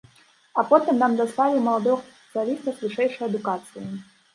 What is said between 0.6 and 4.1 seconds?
А потым нам даслалі маладога спецыяліста з вышэйшай адукацыяй.